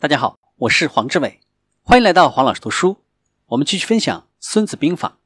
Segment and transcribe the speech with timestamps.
[0.00, 1.40] 大家好，我是黄志伟，
[1.82, 2.98] 欢迎来到黄老师读书。
[3.46, 5.18] 我们继续分享《孙子兵法》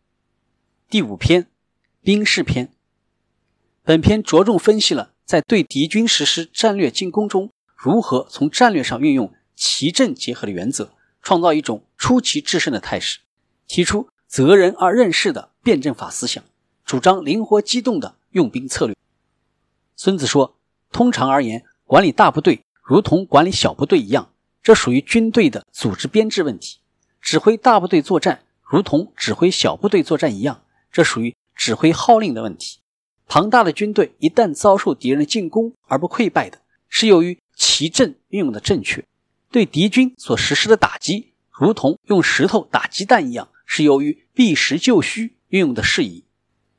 [0.90, 1.42] 第五篇
[2.00, 2.68] 《兵事篇》。
[3.82, 13.18] 本篇着重分析了在对敌军实施战略进攻中，如何从战略上运用奇阵结合的原则，创造一种出奇制胜的态势，
[13.66, 16.42] 提出择人而任事的辩证法思想，
[16.86, 18.96] 主张灵活机动的用兵策略。
[19.96, 20.56] 孙子说
[20.91, 24.30] ：“通常而言，管理大部队如同管理小部队一样。”
[24.62, 26.78] 这属于军队的组织编制问题，
[27.20, 30.62] 指挥大部队作战如同指挥小部队作战一样，
[30.92, 32.78] 这属于指挥号令的问题。
[33.26, 39.02] 庞大的军队一旦遭受敌人的进攻而不溃败的，是由于其阵运用的正确；
[39.50, 46.24] 对敌军所实施的打击，如同用石头打鸡蛋一样，是由于避实就虚运用的适宜。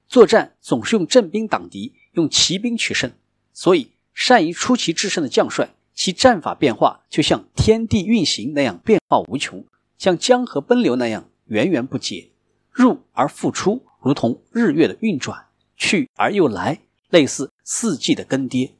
[0.07, 3.11] 作战总是用阵兵挡敌，用骑兵取胜，
[3.51, 5.73] 所以善于出奇制胜的将帅。
[5.93, 9.63] 其战法变化就像天地运行那样变化无穷，
[9.98, 12.31] 像江河奔流那样源源不竭，
[12.71, 18.71] 入而复出，如同日月的运转；去而又来，类似四季的更迭。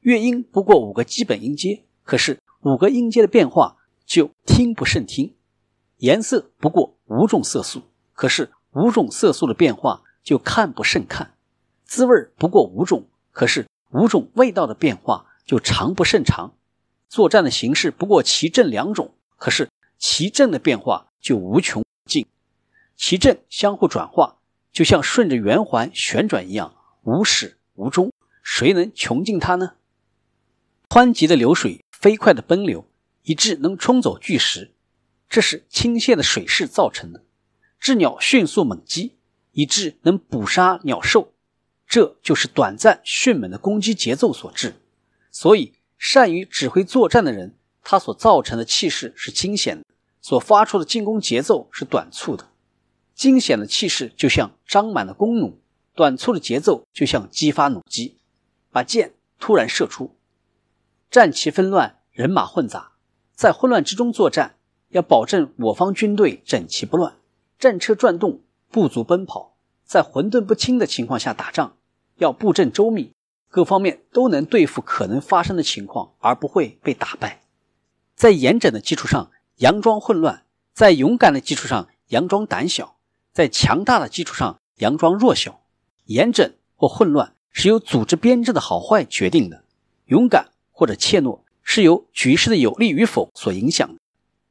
[0.00, 5.34] 乐音不过五个基本音阶，可是五个音阶的变化就听不胜听；
[5.96, 7.82] 颜色不过五种色素，
[8.12, 11.28] 可是五种色素的变化就看不胜看；
[11.84, 15.26] 滋味不过五种，可是五种味道的变化。
[15.50, 16.54] 就长不胜长，
[17.08, 22.24] 作战的形式不过奇阵两种，可是奇阵的变化就无穷尽，
[22.94, 24.36] 奇阵相互转化，
[24.70, 28.12] 就像顺着圆环旋转一样，无始无终，
[28.44, 29.72] 谁能穷尽它呢？
[30.88, 32.86] 湍急的流水，飞快的奔流，
[33.24, 34.70] 以致能冲走巨石，
[35.28, 37.22] 这是倾泻的水势造成的；
[37.82, 39.16] 鸷鸟迅速猛击，
[39.50, 41.32] 以致能捕杀鸟兽，
[41.88, 44.76] 这就是短暂迅猛的攻击节奏所致。
[45.30, 49.84] 所以，善于指挥作战的人，他所造成的气势是惊险的，
[50.20, 52.48] 所发出的进攻节奏是短促的。
[53.14, 55.58] 惊险的气势就像张满了弓弩，
[55.94, 58.16] 短促的节奏就像激发弩机，
[58.70, 60.16] 把箭突然射出。
[61.10, 62.92] 战旗纷乱，人马混杂，
[63.34, 64.56] 在混乱之中作战，
[64.88, 67.16] 要保证我方军队整齐不乱，
[67.58, 68.40] 战车转动，
[68.70, 71.76] 步卒奔跑，在混沌不清的情况下打仗，
[72.16, 73.12] 要布阵周密。
[73.50, 77.42] 各方面都能对付可能发生的情况，而不会被打败。
[78.14, 82.96] 在严整的基础上佯装混乱，在勇敢的基础上佯装胆小，
[83.32, 85.60] 在强大的基础上佯装弱小。
[86.04, 89.64] 严整或混乱是由组织编制的好坏决定的，
[90.06, 94.00] 勇敢或者怯懦是由局势的有利与否所影响的，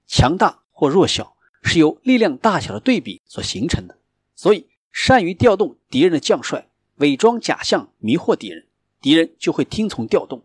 [0.07, 3.97] 强大或弱小是由力量大小的对比所形成的。
[4.35, 8.65] 所以，善于调动敌人的将帅，伪装假象，迷惑敌人。
[9.01, 10.43] 敌人就会听从调动，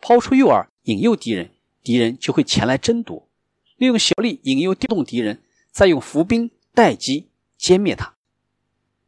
[0.00, 1.50] 抛出诱饵引诱敌人，
[1.82, 3.26] 敌人就会前来争夺。
[3.76, 7.28] 利用小力引诱调动敌人，再用伏兵待机
[7.58, 8.14] 歼灭他。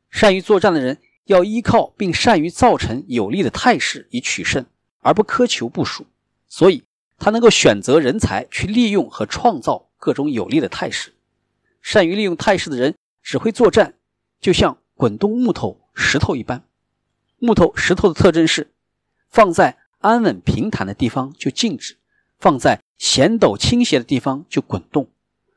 [0.09, 4.65] 善于作战的人要依靠并善于造成有利的态势以取胜，
[5.01, 6.07] 而不苛求部署。
[6.49, 6.85] 所以，
[7.19, 11.13] 他能够选择人才去利用和创造各种有利的态势。
[11.83, 13.95] 善于利用态势的人只会作战，
[14.41, 16.65] 就像滚动木头、石头一般。
[17.39, 18.73] 木头、石头的特征是。
[19.31, 21.99] 放在安稳平坦的地方就静止，
[22.39, 25.09] 放在险陡倾斜的地方就滚动。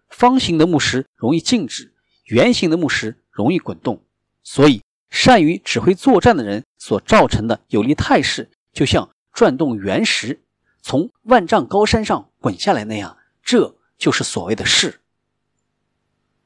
[0.09, 1.93] 方形的木石容易静止，
[2.25, 4.03] 圆形的木石容易滚动。
[4.43, 10.41] 所以，善于指挥作战的人所造成的有利态势，就像转动圆石
[10.81, 13.17] 从万丈高山上滚下来那样。
[13.43, 14.99] 这就是所谓的势。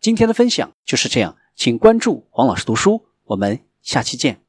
[0.02, 4.43] 今天的分享就是这样，请关注黄老师读书，我们下期见。